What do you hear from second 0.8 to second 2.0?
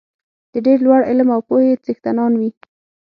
لوړ علم او پوهې